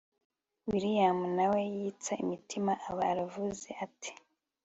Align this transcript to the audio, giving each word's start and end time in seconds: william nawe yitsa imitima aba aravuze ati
william 0.69 1.17
nawe 1.37 1.59
yitsa 1.75 2.13
imitima 2.23 2.71
aba 2.89 3.03
aravuze 3.11 3.69
ati 3.85 4.11